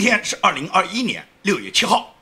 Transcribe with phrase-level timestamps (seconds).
[0.00, 2.16] 天是二零二一年六月七号。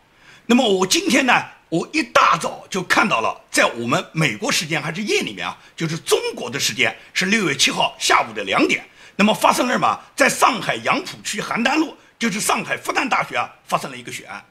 [0.44, 1.32] 那么我今天呢，
[1.68, 8.84] 我一大早就看到了，在我们美国时间还是夜里面啊，就是中国的时间是六月七号下午的两点。
[9.16, 9.98] 那么发生了什么？
[10.16, 14.44] 在上海杨浦区邯郸路，就是上海复旦大学啊，发生了一个血案。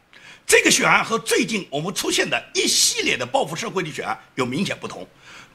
[0.46, 5.06] 这个血案和最近我们出现的一系列的报复社会的血案有明显不同。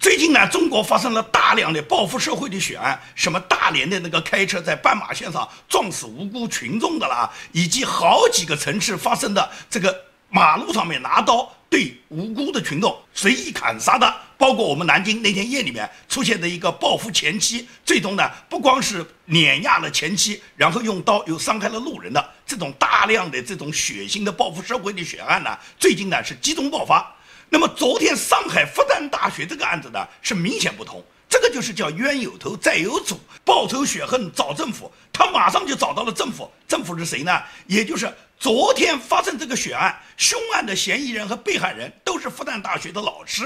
[0.03, 9.97] 最近呢，中国发生了大量的报复社会的血案，什么大连的那个开车在斑马线上撞死无辜群众的啦，以及好几个城市发生的这个
[10.29, 22.31] 马路上面拿刀对无辜的群众随意砍杀的，包括我们南京那天夜里面出现的一个报复前妻，最终呢不光是碾压了前妻，然后用刀又伤害了路人的。
[22.45, 27.15] 这种大量的这种血腥的报复社会的血案呢，最近呢是集中爆发。
[27.53, 36.51] 那么昨天上海复旦大学这个案子呢是明显不同，这个就是叫冤有头债有主，报仇雪恨找政府，他马上就找到了政府。
[36.67, 37.43] 政府是谁呢？
[37.67, 43.45] 也就是昨天发生这个血案，凶案的嫌疑人和被害人都是复旦大学的老师。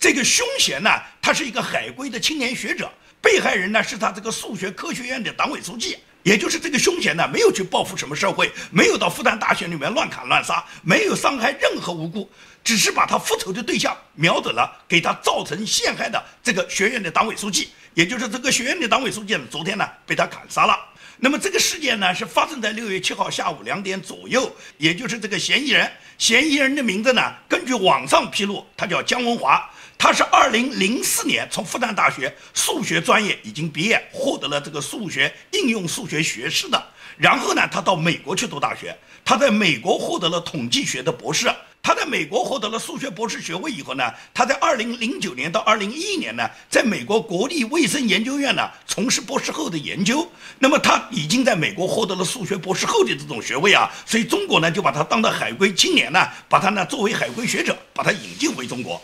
[0.00, 0.90] 这个凶嫌呢，
[1.22, 2.90] 他是一个海归的青年学者，
[3.22, 5.96] 被害人呢是他这个数学科学院的党委书记。
[6.24, 12.30] 也就是这个凶嫌呢，没有去报复什么社会，没有到复旦大学里面乱砍乱杀，没有伤害任何无辜，
[12.64, 17.68] 只是把他复仇的对象瞄准了给他造成陷害的这个学院的党委书记。
[17.92, 20.76] 也就是这个学院的党委书记呢，昨天呢被他砍杀了。
[21.18, 29.70] 那么这个事件呢是发生在六月七号下午两点左右，也就是这个嫌疑人，嫌疑人的名字呢，根据网上披露，他叫姜文华。
[29.96, 36.84] 他是二零零四年从复旦大学数学专业已经毕业，获得了这个数学应用数学学士的。
[37.16, 41.48] 然后呢，他到美国去读大学，他在美国获得了统计学的博士。
[41.84, 50.26] 他在美国获得了数学博士学位以后呢，他在二零零九年到二零一一年呢，在美国国立卫生研究院呢从事博士后的研究。
[50.58, 58.98] 那么他已经在美国获得了数学博士后的这种学位啊，所以中国呢就把他当到海归青年呢，把他呢作为海归学者，把他引进回中国。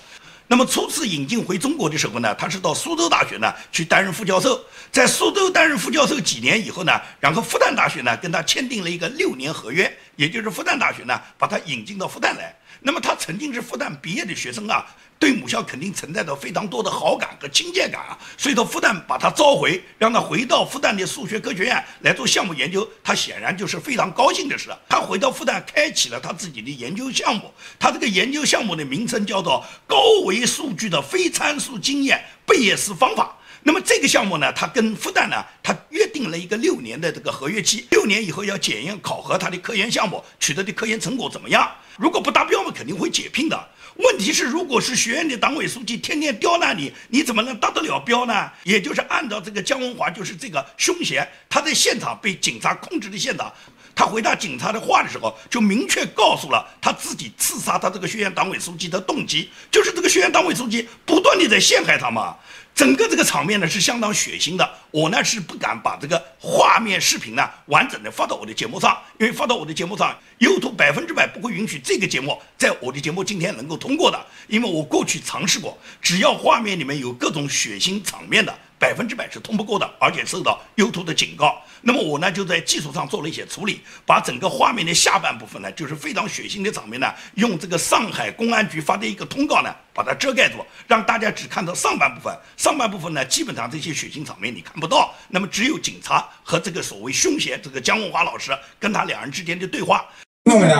[0.49, 4.59] 那么初次引进回中国的时候呢，他是到苏州大学呢去担任副教授，
[4.91, 12.57] 在苏州担任副教授几年以后呢，然后复旦大学呢跟他签订了一个六年合约，也就是复旦大学呢把他引进到复旦来。
[12.81, 14.87] 那么他曾经是复旦毕业的学生啊，
[15.19, 24.71] 对母校肯定存在着非常多的好感和亲切感啊，所以说复旦把他召回，让他回到复旦的数学科学院来做项目研究，他显然就是非常高兴的事。
[24.89, 33.37] 他回到复旦，开启了他自己的研究项目，他这个研究项目的名称叫做高维数据的非参数经验贝叶斯方法。
[33.63, 41.71] 那么这个项目呢，他跟复旦呢，他约定了一个六年的这个合约期，六年以后要检验考核他的科研项目取得的科研成果怎么样。
[41.97, 43.69] 如果不达标嘛，肯定会解聘的。
[43.97, 48.51] 问题是，如果是学院的党委书记天天刁难你，你怎么能达得了标呢？
[48.65, 53.53] 也就是按照这个姜文华，就是这个凶嫌，他在现场被警察控制的现场，
[54.01, 62.35] 他回答警察的话的时候，就明确告诉了他自己刺杀他这个学院党委书记的动机，就是这个学院党委书记不断的在陷害他嘛。
[62.75, 74.19] 整个这个场面呢是相当血腥的，我呢是不敢把这个画面视频呢完整的发到我的节目上，因为发到我的节目上，YouTube 百分之百不会允许这个节目在我的节目今天能够通过的，
[74.49, 78.59] 因为我过去尝试过，只要画面里面有各种血腥场面的。
[78.81, 81.59] 百分之百是通不过的，而且受到 YouTube 的警告。
[81.83, 92.35] 那么我呢就在技术上做了一些处理，把整个画面的下半部分呢，就是非常血腥的场面呢，用这个上海公安局发的一个通告呢，把它遮盖住，让大家只看到上半部分。
[92.57, 100.05] 上半部分呢，基本上这些血腥场面你看不到，那么只有警察和这个所谓凶嫌这个姜文华老师跟他两人之间的对话。
[100.45, 100.77] 哪买的？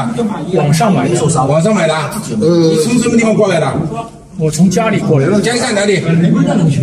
[0.59, 1.21] 网上买的。
[1.47, 1.95] 网上买的。
[1.95, 4.20] 呃，你从什么地方过来的？
[4.41, 6.03] 我从家里过来，家在哪里？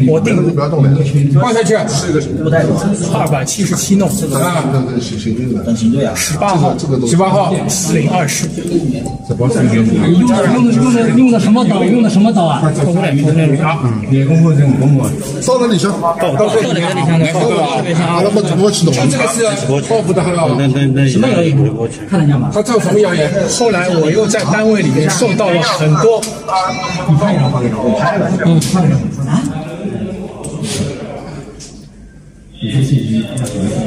[0.08, 1.74] 我定报下去。
[3.12, 4.08] 二百七十七弄。
[4.08, 4.64] 啊，
[5.66, 6.14] 等行队啊。
[6.16, 6.76] 十八号，
[7.08, 8.48] 十八号，四零二室。
[8.48, 9.02] 你
[9.74, 11.84] 用的用的用的用的什么刀？
[11.84, 12.62] 用的什么刀啊？
[12.86, 13.80] 工人，工人啊。
[14.12, 15.02] 员工工人工人。
[15.46, 15.88] 到哪里去？
[15.88, 17.34] 到到到哪里去？
[17.34, 17.82] 到了。
[18.24, 18.94] 那么怎么启动？
[19.10, 19.44] 这个是
[19.90, 20.48] 报复的很了。
[21.10, 21.58] 什么谣言？
[22.08, 22.52] 看得见吗？
[22.54, 23.32] 他造什么谣言？
[23.50, 26.22] 后来我又在单位里面受到了很多。
[27.10, 27.47] 你看一下。
[27.52, 28.60] 我拍了，嗯，
[29.28, 29.42] 啊，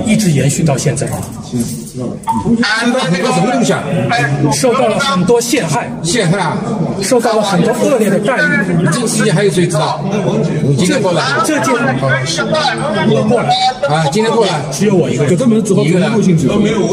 [0.07, 1.09] 一直延续到现在。
[1.93, 3.83] 受到很多什么东西啊？
[4.53, 6.57] 受到了很多陷害，陷害啊！
[7.03, 8.87] 受到了很多恶劣的待遇。
[8.93, 10.01] 这个事情还有谁知道？
[10.63, 11.25] 你今天过来？
[11.45, 13.49] 这件我过来
[13.89, 14.07] 啊！
[14.13, 15.37] 今天过来只有我一个人，一
[15.91, 16.13] 个人。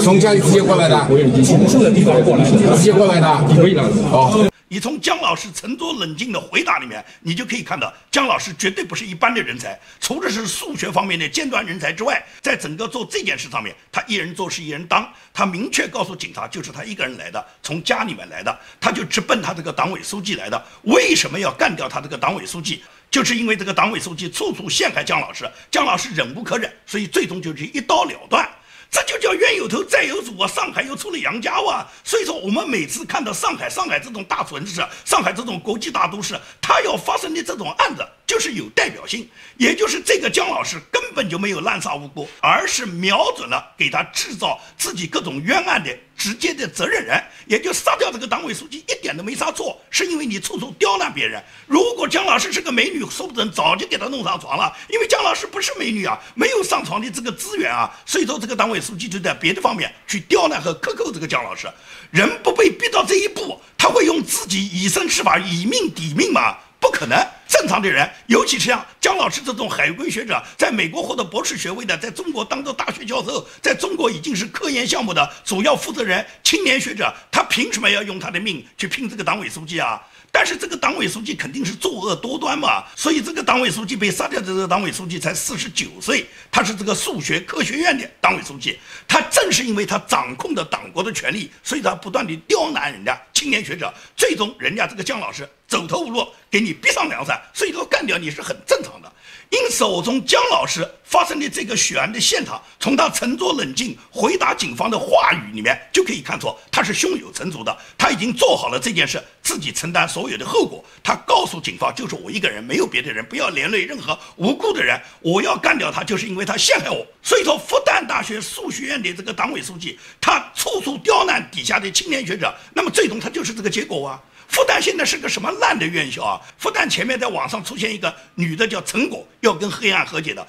[0.03, 1.07] 从家里直接过来的？
[1.43, 2.43] 从住的地方过来，
[2.75, 3.27] 直接过来的？
[3.55, 3.83] 可以了。
[4.11, 4.49] 哦。
[4.69, 9.79] 你从姜老师沉着冷静的回答里面，你就可以看到，姜老师绝对不是一般的人才。
[10.01, 15.09] 除了是数学方面的尖端人才之外，在整个做这件事上面，他一人做事一人当。
[15.33, 20.65] 他明确告诉警察，就是他一个人来的，从家里面来的，他就直奔他这个党委书记来的。
[20.83, 22.83] 为什么要干掉他这个党委书记？
[23.09, 28.45] 就是因为这个党委书记处处陷害姜老师，姜老师忍无可忍，所以最终就是一刀了断。
[28.89, 30.47] 这就叫冤有头债有主啊！
[30.47, 31.85] 上海又出了杨家哇！
[32.03, 39.27] 所以说，我们每次看到上海、上海这种大城市、上海这种国际大都市，它要发生的这种案子，就是有代表性。
[39.57, 45.97] 也就是这个姜老师根本就没有滥杀无辜，而是瞄准了给他制造自己各种冤案的。
[46.15, 51.39] 直接的责任人，也就杀掉这个党委书记，一点都没杀错，是因为你处处刁难别人。
[51.67, 54.75] 如果姜老师是个美女，说不准早就给他弄上床了。
[54.89, 61.67] 因为姜老师不是美女啊，没有上床的这个资源啊，所以说这个党委书记就在别的方面去刁难和克扣这个姜老师。
[62.09, 66.57] 人不被逼到这一步，他会用自己以身试法、以命抵命吗？
[66.79, 80.01] 不可能，正常的人，尤其是像姜老师这种海归学者，在美国获得博士学位的，在中国当着大学教授，在中国已经是科研项目的主要负责人、青年学者，他凭什么要用他的命去拼这个党委书记啊？
[80.39, 99.11] 但是这个党委书记肯定是作恶多端嘛，所以这个党委书记被杀掉的这个党委书记才四十九岁，他是这个数学科学院的党委书记，他正是因为他掌控着党国的权力，所以他不断的刁难人家青年学者，最终人家这个姜老师走投无路，给你逼上梁山，所以说干掉你是很正常的。
[99.49, 107.75] 因此，我从姜老师发生的这个血案的现场，从他沉着冷静回答警方的话语里面，就可以看出他是胸有成竹的。
[107.97, 110.83] 他已经做好了这件事，自己承担所有的后果。
[111.01, 114.99] 他告诉警方，就是我一个人，没有别的人，不要连累任何无辜的人。
[115.21, 117.05] 我要干掉他，就是因为他陷害我。
[117.23, 124.21] 所以说，复旦大学数学院的这个党委书记，他处处刁难底下的青年学者，那么最终他就是这个结果啊。
[124.47, 126.41] 复旦现在是个什么烂的院校啊？
[126.57, 130.45] 复旦前面在网上出现一个女的叫陈果，要跟黑暗和解的。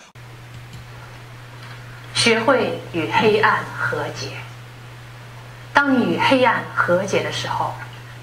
[2.14, 4.28] 学会与黑暗和解。
[5.72, 7.74] 当你与黑暗和解的时候，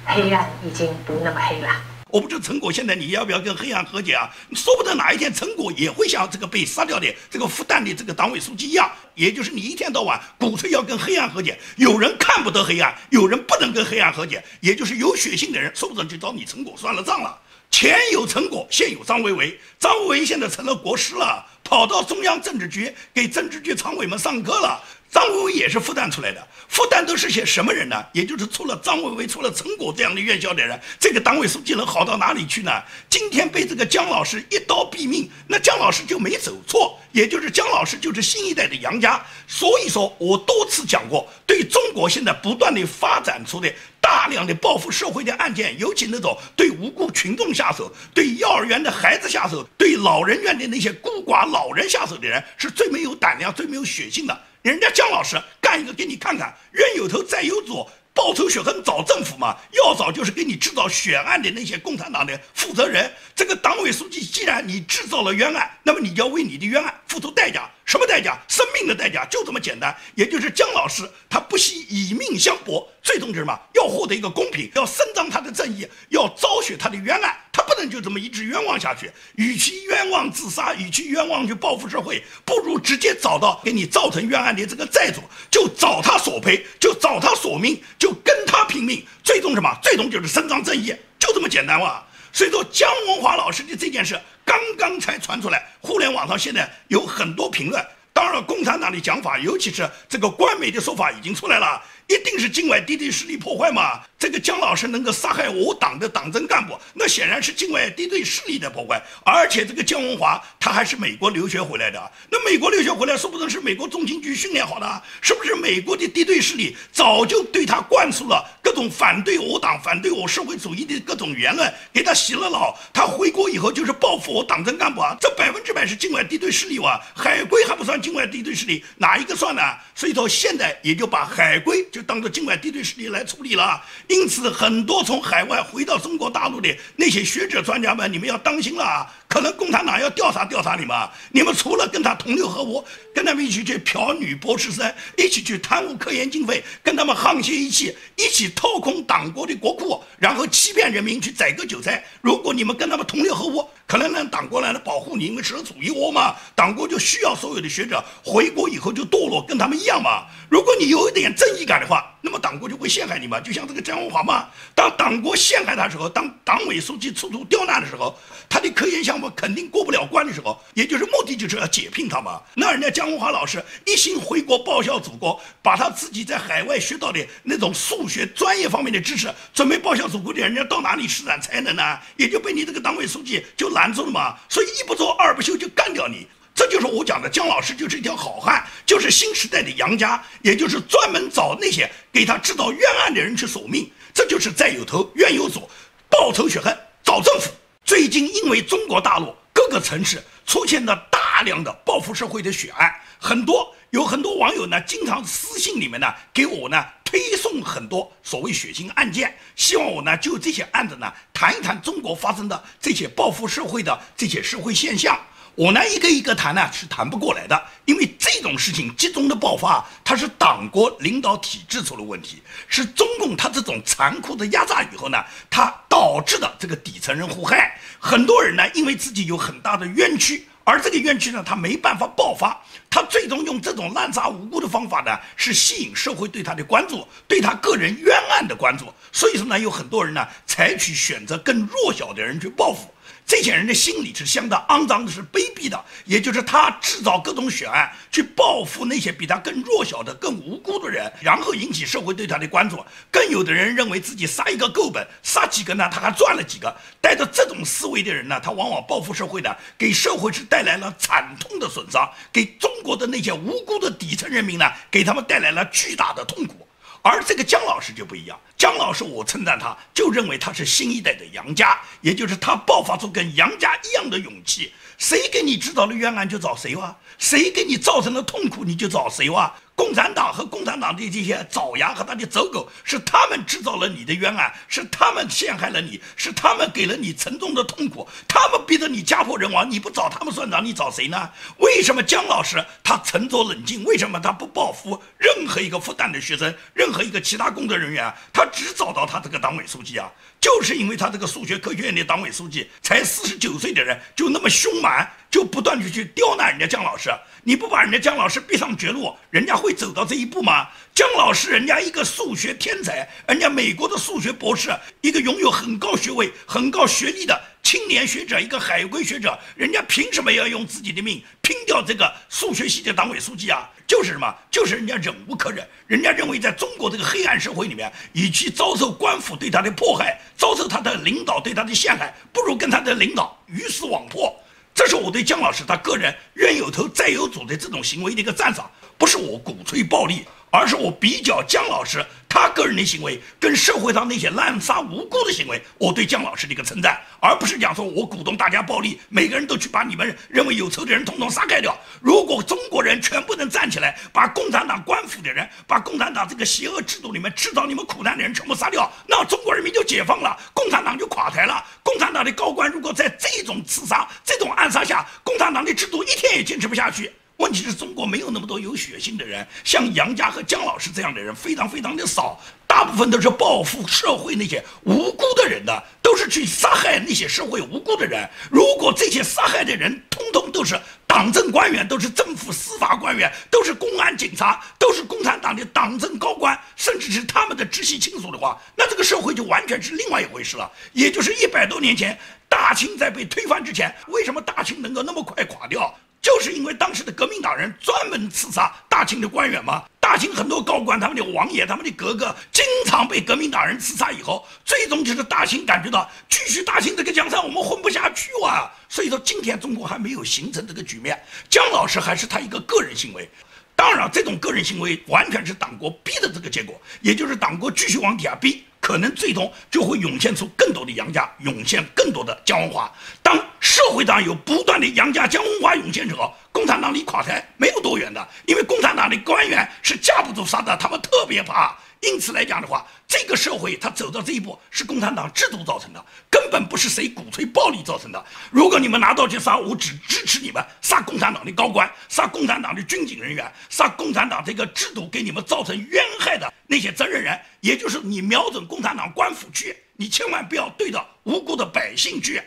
[0.06, 1.70] 黑暗已经不那么黑了。
[2.16, 4.34] 我不知道陈果现在你要不要跟黑暗和解啊？
[4.54, 17.38] 说不得哪一天陈果也会像这个被杀掉的这个复旦的这个党委书记一样，也就是你一天到晚鼓吹要跟黑暗和解，有人看不得黑暗，有人不能跟黑暗和解，也就是有血性的人，说不准就找你陈果算了账了。
[17.70, 24.82] 前有陈果，现有张维为，张维为现在成了国师了，跑到中央政治局给政治局常委们上课了。
[25.16, 28.06] 张维为也是复旦出来的，复旦都是些什么人呢？
[28.12, 32.84] 也就是除了张维为、除了陈果这样的院校的人，这个党委书记能好到哪里去呢？
[33.10, 39.26] 今天被这个姜老师一刀毙命，那姜老师就没走错，也就是姜老师就是新一代的杨家。
[39.48, 54.38] 所以说我多次讲过，对中国现在不断的发展出的大量的报复社会的案件，尤其那种对无辜群众下手、对幼儿园的孩子下手、对老人院的那些孤寡老人下手的人，是最没有胆量、最没有血性的。
[54.66, 63.14] 人家姜老师干一个给你看看，冤有头债有主，报仇雪恨找政府嘛，要找就是给你制造血案的那些共产党的负责人。
[63.36, 68.38] 这个党委书记，既然你制造了冤案，那么你要为你的冤案付出代价，什么代价？
[68.48, 69.96] 生命的代价，就这么简单。
[70.16, 73.58] 也就是姜老师他不惜以命相搏，最终是什么？
[73.76, 77.38] 要获得一个公平，要伸张他的正义，要昭雪他的冤案。
[77.52, 89.70] 他不能就这么一直冤枉下去，与其冤枉自杀，与其冤枉去报复社会，不如直接找到给你造成冤案的这个债主，就找他索赔，就找他索命，就跟他拼命，最终什么？
[89.82, 92.04] 最终就是伸张正义，就这么简单哇！
[92.34, 101.84] 所以说，姜文华老师的这件事刚刚才传出来，互联网上现在有很多评论，当然共产党的讲法，尤其是这个官媒的说法已经出来了。
[102.08, 104.00] 一定是境外敌对势力破坏嘛？
[104.20, 109.02] 这个姜老师能够杀害我党的党政干部，那显然是境外敌对势力的破坏。
[109.24, 122.78] 而且这个姜文华他还是美国留学回来的，那美国留学回来，说不定是美国中情局训练好的，是不是美国的敌对势力早就对他灌输了各种反对我党、反对我社会主义的各种言论，给他洗了脑？
[122.94, 125.18] 他回国以后就是报复我党政干部啊！
[125.20, 127.02] 这百分之百是境外敌对势力哇！
[127.16, 129.62] 海归还不算境外敌对势力，哪一个算呢？
[129.96, 131.84] 所以说现在也就把海归。
[131.92, 140.96] 就当做境外敌对势力来处理了，因此很多从海外回到中国大陆的那些学者专家们，你们要当心了啊，可能共产党要调查调查你们。
[141.32, 152.04] 你们除了跟他同流合污，跟他们一起去嫖女博士生，一起去贪污科研经费，跟他们沆瀣一气，一起掏空党国的国库，然后欺骗人民去宰割韭菜。
[152.22, 157.95] 如果你们跟他们同流合污，可能让党国来保护你，因为是处于我嘛，党国就需要所有的学者。
[158.24, 160.26] 回国以后就堕落，跟他们一样嘛。
[160.50, 163.40] 如果你有一点正义感的话，那么党国就会陷害你嘛。
[163.40, 168.16] 就像这个姜文华嘛，当党国陷害他的时候，当党委书记处处刁难的时候，
[168.48, 172.40] 他的科研项目肯定过不了关的时候，也就是目的就是要解聘他嘛。
[172.54, 182.00] 那人家姜文华老师一心回国报效祖国，把他自己在海外学到的那种数学专业方面的知识，准备报效祖国的人家到哪里施展才能呢？
[182.18, 184.38] 也就被你这个党委书记就拦住了嘛。
[184.48, 186.28] 所以一不做二不休就干掉你。
[186.56, 193.92] 这就是我讲的，姜老师就是一条好汉，就是新时代的杨家，也就是专门找那些给他制造冤案的人去索命。
[194.14, 195.70] 这就是债有头，冤有主，
[196.10, 197.52] 报仇雪恨找政府。
[197.84, 215.20] 最近因为中国大陆各个城市出现了大量的报复社会的血案，很多有很多网友呢，经常私信里面呢给我呢推送很多所谓血腥案件，希望我呢就这些案子呢谈一谈中国发生的这些报复社会的这些社会现象。
[215.56, 242.92] 我呢一个一个谈呢是谈不过来的，因为这种事情集中的爆发，它是党国领导体制出了问题，是中共它这种残酷的压榨以后呢，它导致的这个底层人互害，很多人呢因为自己有很大的冤屈，而这个冤屈呢他没办法爆发，他最终用这种滥杀无辜的方法呢，是吸引社会对他的关注，对他个人冤案的关注，所以说呢有很多人呢采取选择更弱小的人去报复。
[243.26, 252.86] 这些人的心理是相当肮脏的，是卑鄙的，也就是他制造各种血案，去报复那些比他更弱小的、更无辜的人，然后引起社会对他的关注。
[253.12, 256.74] 更有的人认为自己杀一个够本，杀几个呢，他还赚了几个。
[257.02, 266.65] 带着这种思维的人呢，他往往报复社会的，给社会是带来了惨痛的损伤，给中国的那些无辜的底层人民呢，给他们带来了巨大的痛苦。
[267.08, 274.74] 而这个姜老师就不一样，姜老师我称赞他，就认为他是新一代的杨家，也就是他爆发出跟杨家一样的勇气。
[274.98, 279.54] 谁给你制造了冤案就找谁哇，谁给你造成了痛苦你就找谁哇。
[279.76, 291.30] 共产党和共产党的这些爪牙和他的走狗，是他们制造了你的冤案，是他们陷害了你，是他们给了你沉重的痛苦，他们逼得你家破人亡，你不找他们算账，你找谁呢？
[291.58, 293.84] 为什么姜老师他沉着冷静？
[293.84, 298.14] 为什么他不报复任何一个复旦的学生，任何一个其他工作人员？
[298.32, 307.10] 他只找到他这个党委书记啊，就是因为他这个数学科学院的党委书记才四十九岁的人，就那么凶蛮，就不断的去刁难人家姜老师。
[307.48, 310.68] 你不把人家姜老师逼上绝路，人家会走到这一步吗？
[310.94, 314.70] 姜老师，人家一个数学天才，人家美国的数学博士，
[315.02, 323.68] 一个拥有很高学位、很高学历的青年学者，一个海归学者，人家凭什么要用自己的命拼掉这个数学系的党委书记啊？
[323.88, 324.32] 就是什么？
[324.52, 334.32] 就是人家忍无可忍，人家认为在中国这个黑暗社会里面，与其遭受官府对他的迫害，遭受他的领导对他的陷害，不如跟他的领导鱼死网破。
[334.76, 342.06] 这是我对姜老师他个人冤有头债有主的这种行为的一个赞赏，不是我鼓吹暴力，而是我比较姜老师。
[342.36, 351.76] 他个人的行为跟社会上那些滥杀无辜的行为，我对姜老师的一个称赞，而不是讲说我鼓动大家暴力，每个人都去把你们认为有仇的人统统杀开掉。
[352.02, 361.64] 如果中国人全部能站起来，把共产党官府的人，把共产党这个邪恶制度里面制造你们苦难的人全部杀掉，那中国人民就解放了，共产党就垮台了。
[361.82, 367.12] 共产党的高官如果在这种刺杀、这种暗杀下，共产党的制度一天也坚持不下去。
[367.38, 378.28] 问题是中国没有那么多有血性的人，像杨家和姜老师这样的人非常非常的少，大部分都是报复社会那些无辜的人的，都是去杀害那些社会无辜的人。
[378.50, 390.72] 如果这些杀害的人通通都是党政官员，都是政府司法官员，都是公安警察，都是共产党的党政高官，甚至是他们的直系亲属的话，那这个社会就完全是另外一回事了。
[390.94, 395.94] 也就是一百多年前，大清在被推翻之前，为什么大清能够那么快垮掉？
[396.26, 399.84] 就是因为当时的革命党人专门刺杀大清的官员吗？
[400.00, 408.68] 大清很多高官，他们的王爷、他们的格格，经常被革命党人刺杀以后，最终就是大清感觉到继续大清这个江山我们混不下去哇！
[408.90, 411.16] 所以说今天中国还没有形成这个局面。
[411.48, 413.30] 姜老师还是他一个个人行为，
[413.76, 418.64] 当然这种个人行为完全是党国逼的这个结果，也就是党国继续往底下逼。
[418.86, 422.88] 可能最终就会涌现出更多的杨家，涌现更多的江文华。
[423.24, 426.16] 当社会上有不断的杨家、江文华涌现者，
[426.52, 431.76] 共产党离垮台没有多远的，因为共产党的官员是架不住杀的，他们特别怕。
[432.06, 438.26] 因此来讲的话，这个社会它走到这一步是共产党制度造成的，根本不是谁鼓吹暴力造成的。
[438.52, 452.42] 如果你们拿刀去杀，我只支持你们杀共产党的高官，杀共产党的军警人员，杀共产党这个制度给你们造成冤害的那些责任人，也就是你瞄准共产党官府去，你千万不要对着无辜的百姓去。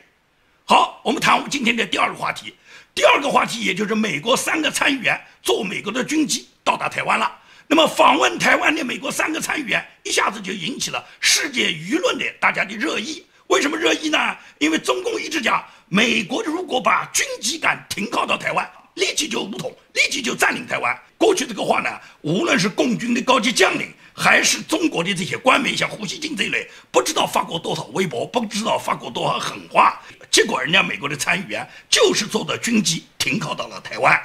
[0.64, 2.54] 好，我们谈我们今天的第二个话题。
[2.94, 7.32] 第二个话题，也就是美国三个参议员坐美国的军机到达台湾了。
[7.70, 13.22] 那么访问台湾的美国三个参议员，一下子就引起了世界舆论的大家的热议。
[13.48, 14.18] 为什么热议呢？
[14.58, 20.98] 因为中共一直讲，美国如果把军机敢停靠到台湾，立即就武统，立即就占领台湾。
[21.18, 21.90] 过去这个话呢，
[22.22, 30.00] 无论是共军的高级将领，还是中国的这些官媒，像胡锡进这一类，不知道发过多少微博，不知道发过多少狠话。
[30.30, 34.18] 结果人家美国的参议员就是坐的军机停靠到了台湾。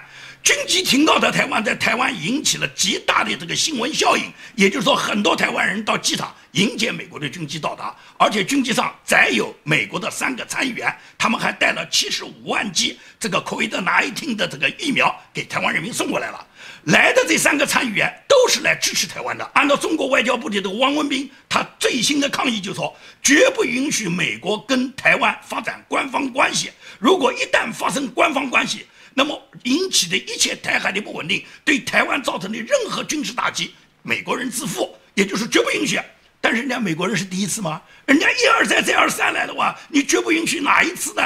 [0.44, 16.46] 军机停靠在台湾，在台湾引起了极大的这个新闻效应，也就是说，很多台湾人到机场迎接美国的军机到达，而且军机上载有美国的三个参议员，他们还带了七十五万剂这个科威特拿伊汀的这个疫苗给台湾人民送过来了。
[16.88, 19.50] 来的这三个参议员都是来支持台湾的。
[19.54, 26.70] 按照中国外交部的这个汪文斌，他最新的抗议就说，绝不允许美国跟台湾发展官方关系。
[27.00, 36.00] 如果一旦发生官方关系，那么引起的一切台海的不稳定，对台湾造成的任何军事打击，美国人自负，也就是绝不允许。
[36.42, 37.82] 但是人家美国人是第一次吗？
[38.06, 41.22] 人家一而再再而三来的话，你绝不允许哪一次呢？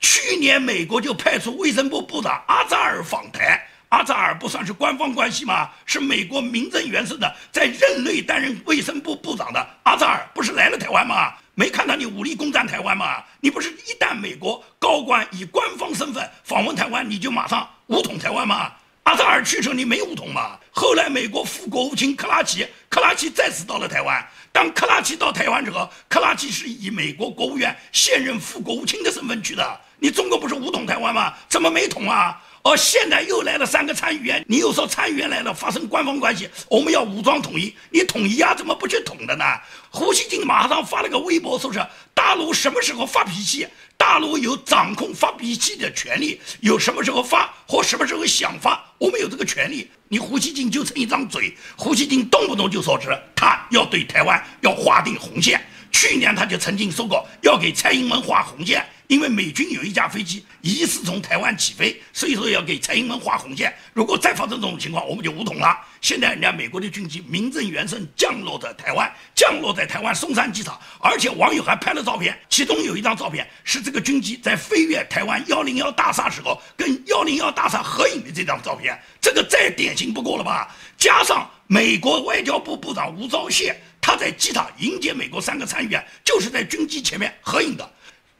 [0.00, 5.68] 去年美国就派出卫生部部长阿扎尔访台，阿扎尔不算是官方关系吗？
[5.84, 11.34] 是美国名正言顺的在任内担任卫生部部长的阿扎尔，不是来了台湾吗？
[11.54, 13.22] 没看到你武力攻占台湾吗？
[13.40, 18.72] 你不是一旦美国高官以官方身份访问台湾，你就马上武统台湾吗？
[19.04, 20.58] 阿扎尔去时你没武统吗？
[20.72, 24.26] 后来美国副国务卿克拉奇，克拉奇再次到了台湾。
[24.50, 29.80] 当克拉奇到台湾之后，克拉奇是以美国国务院现任副国务卿的身份去的。
[30.00, 31.34] 你中国不是武统台湾吗？
[31.48, 32.42] 怎么没统啊？
[32.66, 38.54] 而现在又来了三个参议员，你又说参议员来了发生官方关系，我们要武装统一，你统一啊？
[38.54, 39.44] 怎么不去统的呢？
[39.90, 41.78] 胡锡进马上发了个微博，说是
[42.14, 43.68] 大陆什么时候发脾气，
[43.98, 49.90] 大陆有掌控发脾气的权利，有什么时候发或什么时候想发，我们有这个权利。
[50.08, 58.82] 你胡锡进就成一张嘴，胡锡进动不动就说是他要对台湾要划定红线，去年他就曾经说过要给蔡英文画红线。
[59.06, 63.74] 因为美军有一架飞机疑似从台湾起飞，所以说要给蔡英文画红线。
[63.92, 65.78] 如果再发生这种情况，我们就武统了。
[66.00, 80.74] 现在人家美国的军机名正言顺降落在台湾，降落在台湾松山机场，而且网友还拍了照片，其中有一张照片是这个军机在飞越台湾幺零幺大厦时候跟幺零幺大厦合影的这张照片，这个再典型不过了吧？
[80.96, 87.90] 加上美国外交部部长吴钊燮他在机场迎接美国三个参议员，就是在军机前面合影的。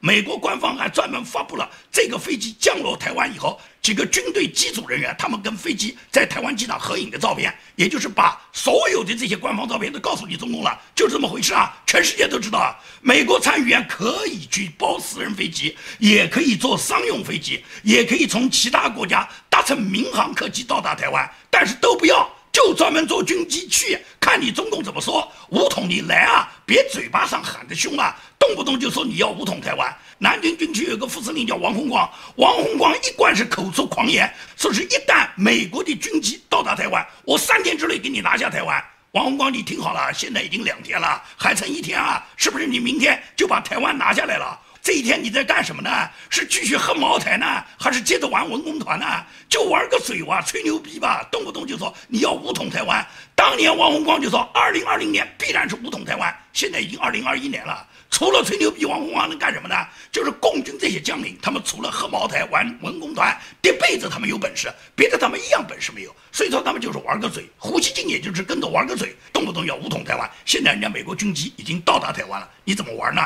[0.05, 11.75] 美国官方还专门发布了这个飞机降落台湾以后，几个军队机组人员他们跟飞机在台湾机场合影的照片，也就是把所有的这些官方照片都告诉你中共了，就是这么回事啊！
[11.87, 22.31] 全世界都知道啊，美国参议员可以去包私人飞机，也可以坐商用飞机，也可以从其他国家搭乘民航客机到达台湾，但是都不要。
[22.55, 25.29] 就专门坐军机去，看你中共怎么说。
[25.49, 29.93] 武统你来啊，别嘴巴上喊得凶啊，动不动就说你要武统台湾。
[30.19, 38.83] 南京军区有个副司令叫王洪光，王洪光一贯是口出狂言，说是一旦美国的军机到达台湾，我三天之内给你拿下台湾。
[39.11, 44.57] 王洪光，你听好了，现在已经两天了，还剩一天啊，是不是你明天就把台湾拿下来了？
[44.85, 45.89] 这一天你在干什么呢？
[46.29, 49.07] 是继续喝茅台呢，还是接着玩文工团呢？
[49.49, 53.03] 就玩个嘴哇，吹牛逼吧，动不动就说你要武统台湾。
[53.35, 56.37] 当年王洪光就说，二零二零年必然是武统台湾。
[56.53, 59.75] 现在已经二零二一年了，除了吹牛逼，王洪光能干什么呢？
[60.13, 66.15] 就是共军这些将领，他们除了喝茅台、玩文工团，这辈子他们有本事，别的他们一样本事没有。
[66.31, 67.49] 所以说他们就是玩个嘴。
[67.57, 70.31] 胡锡进也就是跟着玩个嘴，动不动要武统台湾。
[70.45, 73.23] 现在人家美国军机已经到达台湾了，你怎么玩呢？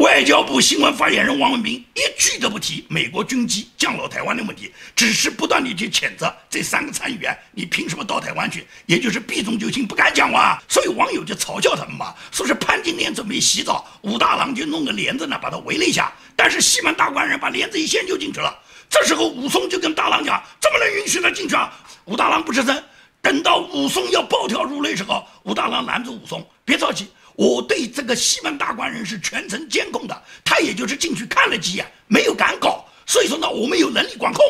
[0.00, 8.66] 外交部新闻发言人王文斌一句都不提美国军机降落台湾的问题，只是不断地去谴责这三个参议员，你凭什么到台湾去？
[8.86, 10.58] 也就是避重就轻，不敢讲话。
[10.66, 18.58] 所以网友就嘲笑他们嘛，说是潘金莲准备洗澡，武大郎就弄个帘子呢把他围了一下，但是西门大官人把帘子一掀就进去了。
[18.88, 21.70] 这时候武松就跟大郎讲，怎么能允许他进去啊？
[22.06, 22.82] 武大郎不吱声。
[23.20, 27.06] 等到武松要暴跳如雷时候，武大郎拦住武松，别着急。
[27.36, 32.84] 我对这个西门大官人是全程监控的，他也就是进去看了几眼，没有敢搞。
[33.06, 34.44] 所以说呢，我们有能力管控，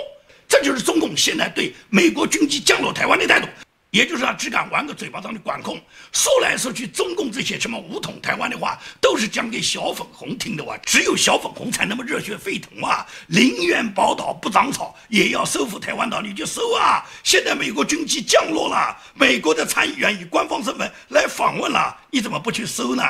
[0.48, 3.46] 这就是中共现在对美国军机降落台湾的态度。
[3.90, 5.80] 也就是他只敢玩个嘴巴上的管控，
[6.12, 10.76] 说来说去，中共这些什么武统台湾的话，都是讲给小粉红听的哇！
[10.78, 13.04] 只有小粉红才那么热血沸腾啊！
[13.26, 17.04] 宁愿宝岛不长草，也要收复台湾岛，你就收啊！
[17.24, 23.02] 现在美国军机降落了，美国的参议员以官方身份来访问了，你怎么不去收呢？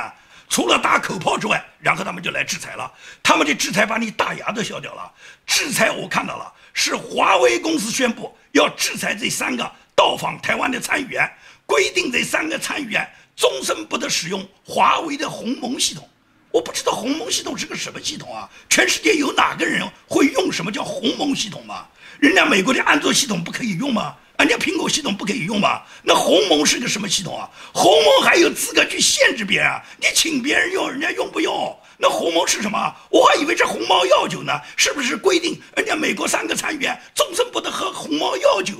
[0.49, 2.91] 除了打口炮之外，然后他们就来制裁了。
[3.23, 5.09] 他们的制裁把你大牙都削掉了。
[5.45, 11.31] 制裁我看到了，是华为公司宣布要制裁这三个到访台湾的参议员，
[11.63, 16.09] 规定这三个参议员终身不得使用华为的鸿蒙系统。
[16.49, 18.49] 我不知道鸿蒙系统是个什么系统啊？
[18.67, 21.85] 全世界有哪个人会用什么叫鸿蒙系统吗？
[22.19, 24.15] 人家美国的安卓系统不可以用吗？
[24.39, 25.83] 人家苹果系统不可以用吗？
[26.01, 27.47] 那鸿蒙是个什么系统啊？
[27.71, 29.69] 鸿蒙还有资格去限制别人？
[29.99, 31.79] 你请别人用，人家用不用？
[31.99, 32.95] 那鸿蒙是什么？
[33.11, 38.75] 我还以为是鸿茅药酒呢，是不是规定人家美国三个参议员终身不得喝鸿茅药酒？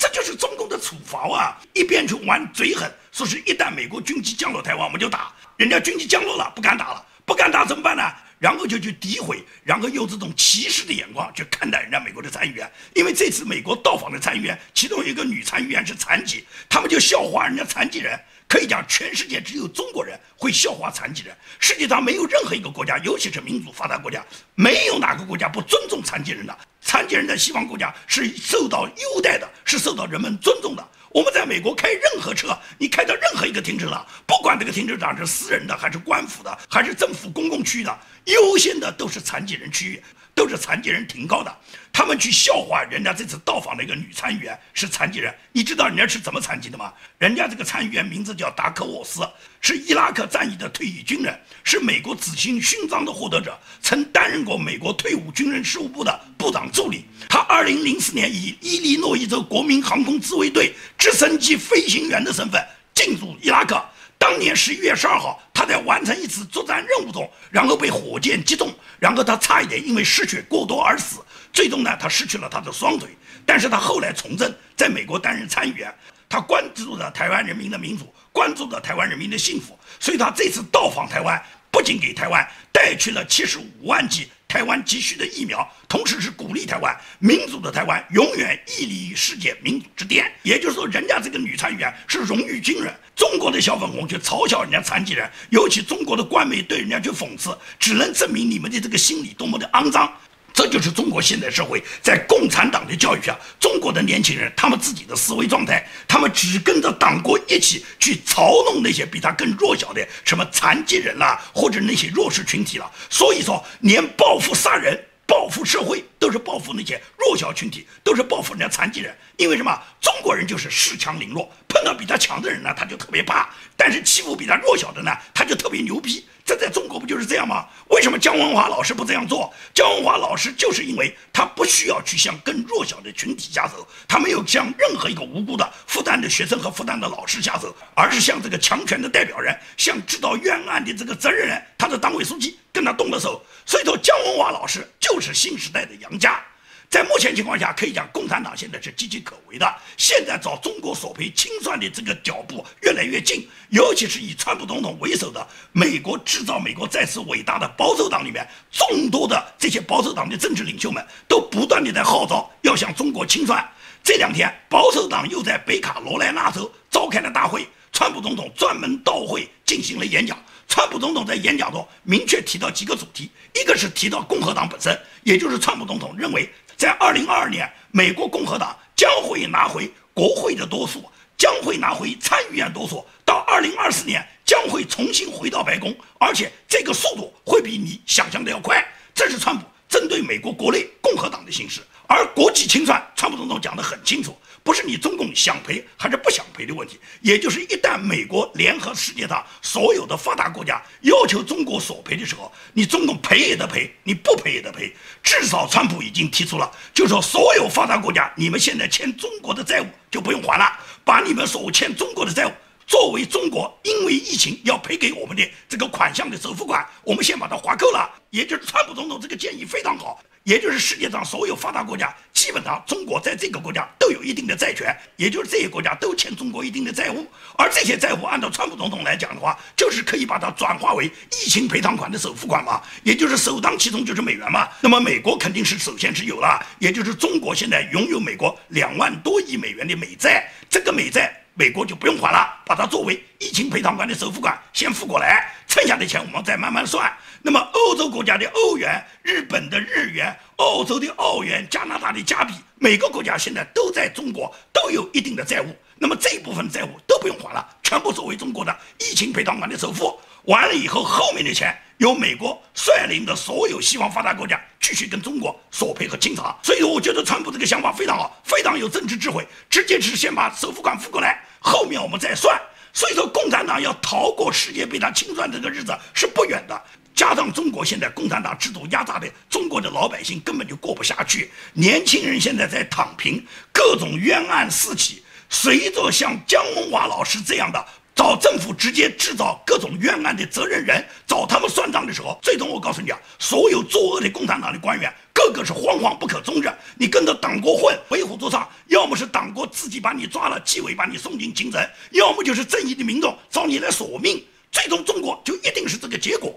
[0.00, 1.60] 这就是中共的处罚啊！
[1.74, 5.30] 一边去玩嘴狠，说是一旦美国军机降落台湾，我们就打。
[5.58, 8.02] 人家军机降落了，不敢打了，不敢打怎么办呢？
[8.38, 18.18] 然后就去诋毁，然后用这种歧视的眼光去看待人家美国的参议员，因为这次美国到访的参议员，其中一个女参议员是残疾，他们就笑话人家残疾人。
[18.50, 26.58] 可以讲，全世界只有中国人会笑话残疾人，世界上没有任何一个国家，尤其是民主发达国家，没有哪个国家不尊重残疾人的。
[26.80, 30.84] 残疾人在西方国家是受到优待的，是受到人们尊重的。
[31.10, 40.02] 我们在美国开任何车，你开到任何一个停车场，不管这个停车场是私人的，还是官府的，还是政府公共区域的，优先的都是残疾人区域，
[40.40, 41.54] 都是残疾人停靠的。
[41.92, 46.90] 他们去笑话人家这次到访的一个女参议员是残疾人，你知道人家是怎么残疾的吗？
[47.18, 49.20] 人家这个参议员名字叫达科沃斯，
[49.60, 57.04] 是伊拉克战役的退役军人，是美国紫星勋章的获得者，曾担任过美国退伍军人事务部的部长助理。
[57.28, 63.78] 他2004年以伊利诺伊州国民航空自卫队直升机飞行员的身份进入伊拉克。
[64.16, 71.18] 当年11月12号，他在完成一次作战任务中，然后被火箭击中，然后他差一点因为失血过多而死。
[71.52, 73.10] 最终呢，他失去了他的双腿，
[73.44, 75.94] 但是他后来从政，在美国担任参议员，
[76.30, 81.38] 他关注着台湾人民的民主，关注着台湾人民的幸福，所以他这次到访台湾，
[81.70, 82.42] 不仅给台湾
[82.72, 90.28] 带去了七十五万剂台湾急需的疫苗，同时是鼓励台湾民主的台湾永远屹立于世界民主之巅。
[90.42, 100.12] 也就是说，人家这个女参议员是荣誉军人，中国的小粉红去嘲笑人家残疾人，尤其中国的官媒对人家去讽刺，只能证明你们的这个心理多么的肮脏。
[100.52, 112.90] 这就是中国现代社会在共产党的教育下，中国的年轻人他们自己的思维状态，他们只跟着党国一起去嘲弄那些比他更弱小的什么残疾人啦，或者那些弱势群体了。
[113.08, 114.98] 所以说，连报复杀人、
[115.30, 119.16] 报复社会，都是报复那些弱小群体，都是报复人家残疾人。
[119.36, 119.80] 因为什么？
[120.00, 126.26] 中国人就是恃强凌弱，碰到比他强的人呢，他就特别怕；但是欺负比他弱小的呢，他就特别牛逼。
[126.44, 127.64] 这在中国不就是这样吗？
[127.90, 129.54] 为什么姜文华老师不这样做？
[129.72, 143.40] 姜文华老师就是因为他不需要去向更弱小的群体下手，他没有向任何一个无辜的复旦的学生和复旦的老师下手，而是向这个强权的代表人，向知道冤案的这个责任人，他的党委书记跟他动了手。
[143.64, 146.40] 所以说，姜文华老师就是新时代的杨家。
[146.88, 149.74] 在目前情况下，可以讲共产党现在是岌岌可危的。
[149.96, 163.68] 现在找中国索赔清算的这个脚步越来越近，尤其是以川普总统为首的美国制造美国再次伟大的保守党里面，众多的这些保守党的政治领袖们都不断的在号召要向中国清算。
[164.02, 170.36] 这两天，保守党又在北卡罗来纳州召开了大会，川普总统专门到会进行了演讲。
[170.70, 176.48] 川普总统在演讲中明确提到几个主题，一个是提到共和党本身，也就是川普总统认为。
[176.76, 181.04] 在二零二二年，美国共和党将会拿回国会的多数，
[181.36, 183.04] 将会拿回参议院多数。
[183.24, 188.82] 到二零二四年，将会重新回到白宫，而且这个速度会比你想象的要快。
[189.12, 194.34] 这是川普针对美国国内共和党的形势，而国际清算，川普总统讲得很清楚。
[194.62, 204.94] 不是你中共想赔还是不想赔的问题，也就是一旦美国联合世界上所有的发达国家要求中国索赔的时候，你中共赔也得赔，你不赔也得赔。
[205.22, 212.52] 至少川普已经提出了，就说所有发达国家，你们现在欠中国的债务就不用还了，把你们所欠中国的债务
[212.86, 218.10] 作为中国因为疫情要赔给我们的这个款项的首付款，我们先把它划扣了。
[218.30, 220.22] 也就是川普总统这个建议非常好。
[220.50, 227.24] 也就是世界上所有发达国家，基本上中国在这个国家都有一定的债权，也就是这些国家都欠中国一定的债务，
[227.56, 234.68] 而这些债务按照川普总统来讲的话，就是可以把它转化为疫情赔偿款的首付款嘛，也就是首当其冲就是美元嘛。
[234.80, 247.12] 那么美国肯定是首先是有了，也就是中国现在拥有美国两万多亿美元的美债，这个美债美国就不用还了，把它作为疫情赔偿款的首付款先付过来，剩下的钱我们再慢慢算。
[247.42, 255.74] 那么，欧洲国家的欧元、日本的日元、澳洲的澳元、加拿大的加币，每个国家现在都在中国都有一定的债务。
[255.96, 260.18] 那么这一部分债务都不用还了，全部作为中国的疫情赔偿款的首付。
[260.50, 266.52] 完了以后，后面的钱由美国率领的所有西方发达国家继续跟中国索赔和清偿。
[266.60, 272.60] 所以我觉得川普这个想法非常好，非常有政治智慧，直接是先把首付款付过来，后面我们再算。
[272.92, 276.82] 所以说，共产党要逃过世界被他清算这个日子是不远的。
[277.14, 285.22] 加上中国现在共产党制度压榨的中国的老百姓根本就过不下去，年轻人现在在躺平，各种冤案四起。
[285.52, 287.86] 随着像姜文华老师这样的
[288.20, 296.68] 找政府直接制造各种冤案的责任人，找他们算账的时候，最终我告诉你啊，所有作恶的共产党的官员，个个是惶惶不可终日。
[296.98, 306.54] 你跟着党国混，为虎作伥，要么是党国自己把你抓了，纪委把你送进京城，要么就是正义的民众找你来索命，最终中国就一定是这个结果。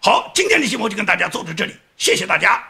[0.00, 2.69] 好，今天的节目就跟大家做到这里，谢谢大家。